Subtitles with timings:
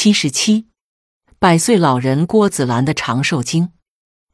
[0.00, 0.68] 七十七，
[1.40, 3.70] 百岁老人郭子兰的长寿经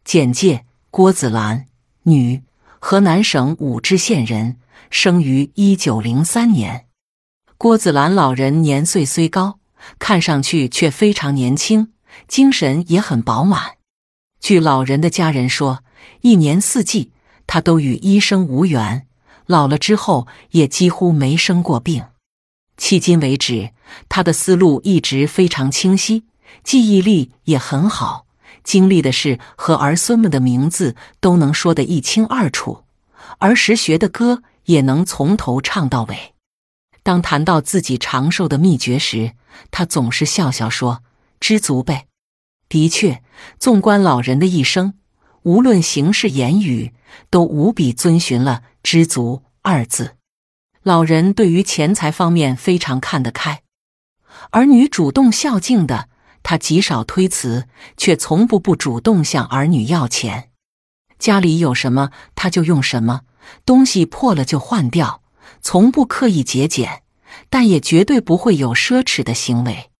[0.04, 1.64] 简介：郭子兰，
[2.02, 2.42] 女，
[2.78, 4.58] 河南省武陟县人，
[4.90, 6.88] 生于一九零三年。
[7.56, 9.58] 郭子兰老人年岁虽高，
[9.98, 11.94] 看上去却非常年轻，
[12.28, 13.78] 精神也很饱满。
[14.40, 15.82] 据老人的家人说，
[16.20, 17.12] 一年四季
[17.46, 19.06] 他都与医生无缘，
[19.46, 22.04] 老了之后也几乎没生过病。
[22.76, 23.70] 迄今为止，
[24.08, 26.24] 他的思路一直非常清晰，
[26.62, 28.26] 记忆力也很好，
[28.62, 32.84] 经历的事和儿孙们的名字都能说得一清二楚，
[33.38, 36.34] 儿时学的歌也能从头唱到尾。
[37.02, 39.32] 当谈到自己长寿的秘诀时，
[39.70, 41.02] 他总是笑笑说
[41.38, 42.06] ：“知足呗。”
[42.68, 43.22] 的确，
[43.58, 44.94] 纵观老人的一生，
[45.42, 46.92] 无论行事言语，
[47.28, 50.16] 都无比遵循了“知足”二字。
[50.84, 53.62] 老人对于钱财方面非常看得开，
[54.50, 56.10] 儿女主动孝敬的，
[56.42, 57.66] 他极少推辞，
[57.96, 60.50] 却从不不主动向儿女要钱。
[61.18, 63.22] 家里有什么他就用什么，
[63.64, 65.22] 东西破了就换掉，
[65.62, 67.02] 从不刻意节俭，
[67.48, 69.90] 但也绝对不会有奢侈的行为。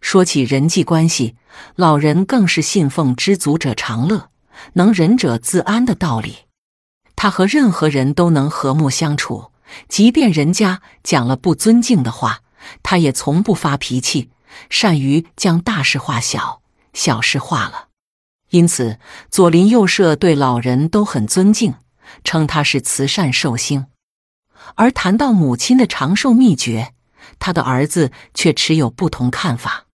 [0.00, 1.36] 说起人际关系，
[1.76, 4.30] 老人更是信奉“知足者常乐，
[4.72, 6.46] 能忍者自安”的道理。
[7.14, 9.51] 他和任何人都能和睦相处。
[9.88, 12.40] 即便人家讲了不尊敬的话，
[12.82, 14.30] 他也从不发脾气，
[14.70, 17.88] 善于将大事化小，小事化了。
[18.50, 18.98] 因此，
[19.30, 21.74] 左邻右舍对老人都很尊敬，
[22.22, 23.86] 称他是慈善寿星。
[24.74, 26.92] 而谈到母亲的长寿秘诀，
[27.38, 29.86] 他的儿子却持有不同看法。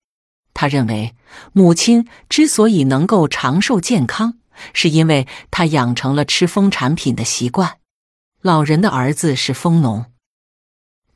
[0.54, 1.14] 他认为，
[1.52, 4.34] 母亲之所以能够长寿健康，
[4.72, 7.78] 是因为她养成了吃蜂产品的习惯。
[8.42, 10.12] 老人的儿子是蜂农，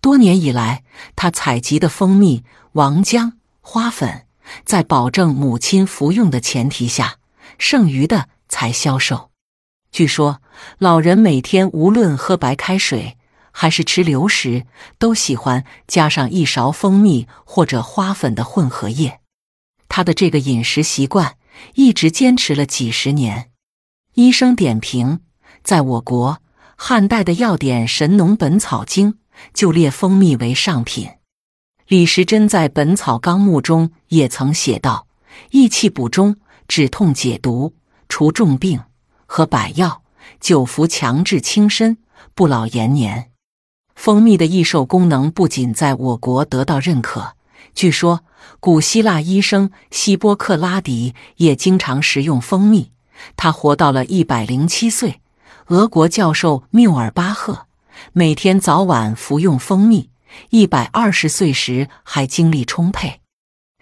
[0.00, 0.82] 多年以来，
[1.14, 2.42] 他采集的蜂蜜、
[2.72, 4.26] 王浆、花粉，
[4.64, 7.18] 在保证母亲服用的前提下，
[7.58, 9.30] 剩余的才销售。
[9.92, 10.42] 据说，
[10.78, 13.16] 老人每天无论喝白开水
[13.52, 14.66] 还是吃流食，
[14.98, 19.20] 都喜欢加上一勺蜂蜜或者花粉的混合液。
[19.88, 21.36] 他的这个饮食习惯
[21.74, 23.52] 一直坚持了几十年。
[24.14, 25.20] 医生点评：
[25.62, 26.42] 在我国。
[26.76, 29.12] 汉代的药典《神农本草经》
[29.54, 31.08] 就列蜂蜜为上品。
[31.88, 35.06] 李时珍在《本草纲目》中也曾写道
[35.50, 37.74] ：“益气补中，止痛解毒，
[38.08, 38.80] 除重病，
[39.26, 40.02] 和百药，
[40.40, 41.98] 久服强志轻身，
[42.34, 43.30] 不老延年。”
[43.94, 47.32] 蜂蜜的益寿功能不仅在我国得到认可，
[47.74, 48.20] 据说
[48.58, 52.90] 古希腊医生希波克拉底也经常食用蜂蜜，
[53.36, 55.20] 他活到了一百零七岁。
[55.68, 57.66] 俄国教授缪尔巴赫
[58.12, 60.10] 每天早晚服用蜂蜜，
[60.50, 63.20] 一百二十岁时还精力充沛。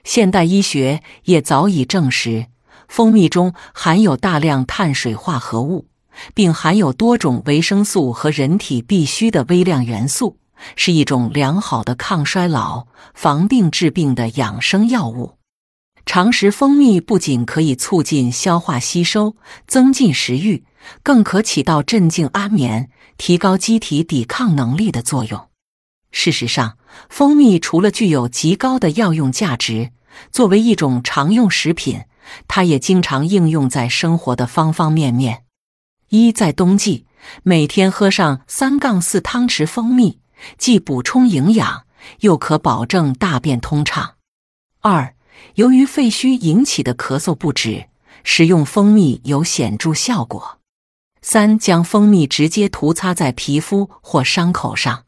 [0.04, 2.46] 现代医学也早已证实，
[2.86, 5.86] 蜂蜜中含有大量碳水化合物，
[6.34, 10.36] 并含有多种维生素和人体必需的微量元素，
[10.76, 15.39] 是一种良好的抗衰老、防病治病的养生药物。
[16.12, 19.36] 常食蜂蜜不仅可以促进消化吸收，
[19.68, 20.64] 增进食欲。
[21.04, 25.46] 更可起到镇静安眠、提高机体抵抗能力的作用。
[26.10, 26.76] 事实上，
[27.08, 29.92] 蜂蜜除了具有极高的药用价值，
[30.32, 32.00] 作为一种常用食品，
[32.48, 35.44] 它也经常应用在生活的方方面面。
[36.08, 37.06] 一，在冬季，
[37.44, 40.18] 每天喝上三杠四汤匙蜂蜜，
[40.58, 41.84] 既补充营养，
[42.22, 44.14] 又可保证大便通畅。
[44.80, 45.14] 二，
[45.54, 47.86] 由于肺虚引起的咳嗽不止，
[48.24, 50.58] 食用蜂蜜有显著效果。
[51.22, 55.04] 三将蜂蜜直接涂擦在皮肤或伤口上，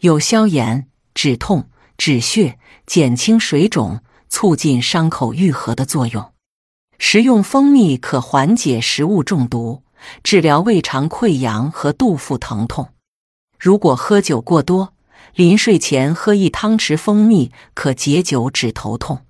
[0.00, 4.00] 有消炎、止痛、止血、减轻水肿、
[4.30, 6.32] 促进伤口愈合的作用。
[6.98, 9.82] 食用蜂蜜可缓解食物中毒，
[10.22, 12.88] 治疗胃肠溃疡和肚腹疼痛。
[13.58, 14.94] 如果喝酒过多，
[15.34, 19.26] 临睡前喝一汤匙蜂蜜可解酒止头痛。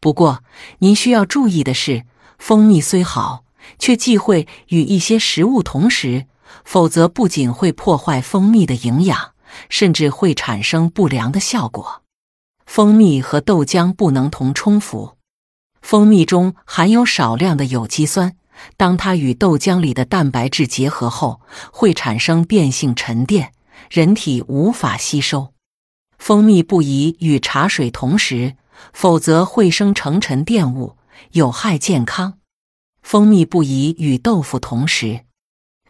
[0.00, 0.42] 不过，
[0.78, 2.04] 您需要注意的是，
[2.38, 3.44] 蜂蜜虽好。
[3.78, 6.26] 却忌讳与一些食物同食，
[6.66, 9.32] 否则不仅会破坏蜂蜜的营养，
[9.70, 12.02] 甚至会产生不良的效果。
[12.66, 15.16] 蜂蜜和豆浆不能同冲服。
[15.80, 18.36] 蜂蜜中含有少量的有机酸，
[18.76, 21.40] 当它与豆浆里的蛋白质结合后，
[21.72, 23.52] 会产生变性沉淀，
[23.90, 25.52] 人体无法吸收。
[26.18, 28.56] 蜂蜜不宜与茶水同食，
[28.92, 30.96] 否则会生成沉淀物，
[31.32, 32.38] 有害健康。
[33.02, 35.24] 蜂蜜不宜与豆腐同食，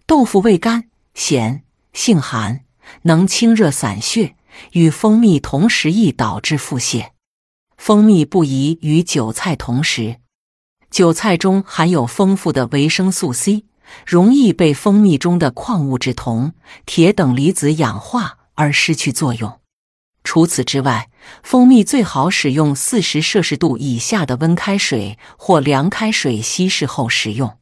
[0.07, 2.65] 豆腐味甘咸，性寒，
[3.03, 4.35] 能清热散血，
[4.73, 7.11] 与蜂蜜同食易导致腹泻。
[7.77, 10.17] 蜂蜜不宜与韭菜同食。
[10.91, 13.65] 韭菜中含有丰富的维生素 C，
[14.07, 16.53] 容易被蜂蜜中的矿物质铜、
[16.87, 19.61] 铁等离子氧化而失去作用。
[20.23, 21.11] 除此之外，
[21.43, 27.59] 蜂蜜最好使用四十摄氏度以下的温开水或凉开水稀释后食用。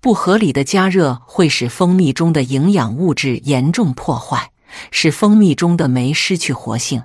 [0.00, 4.50] 不合理的加热会使蜂蜜中的营养物质严重破坏，
[4.90, 7.04] 使蜂蜜中的酶失去活性。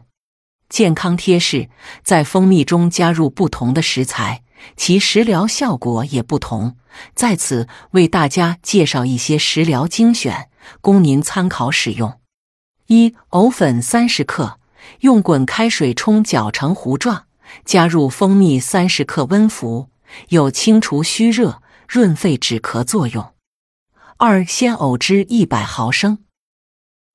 [0.68, 1.70] 健康贴士：
[2.04, 4.44] 在蜂蜜中加入不同的食材。
[4.76, 6.76] 其食疗效果也不同，
[7.16, 10.50] 在此为大家介绍一些食疗精选，
[10.82, 12.20] 供您参考使用。
[12.88, 14.60] 一、藕粉三十克，
[15.02, 17.26] 用滚开水冲搅成糊状，
[17.64, 19.90] 加入蜂蜜三十克温服，
[20.30, 23.34] 有清除虚热、润肺止咳作用。
[24.18, 26.20] 二、鲜藕汁一百毫升，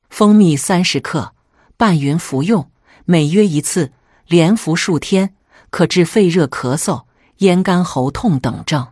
[0.08, 1.35] 蜂蜜三十克，
[1.76, 2.70] 拌匀服用，
[3.05, 3.93] 每约一次，
[4.26, 5.35] 连服数天，
[5.70, 7.05] 可治肺热咳嗽。
[7.39, 8.89] 咽干喉痛等症。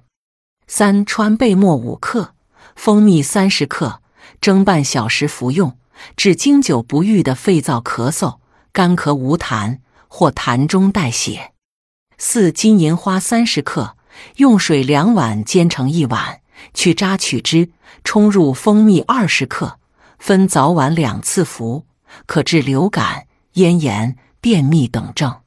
[0.66, 2.34] 三川贝末五克，
[2.74, 4.00] 蜂蜜三十克，
[4.40, 5.76] 蒸半小时服用，
[6.16, 8.38] 治经久不愈的肺燥咳嗽、
[8.72, 9.78] 干咳无痰
[10.08, 11.52] 或痰中带血。
[12.16, 13.96] 四金银花三十克，
[14.36, 16.40] 用水两碗煎成一碗，
[16.72, 17.70] 去渣取汁，
[18.04, 19.78] 冲入蜂蜜二十克，
[20.18, 21.86] 分早晚两次服，
[22.26, 25.41] 可治流感、咽炎、便秘等症。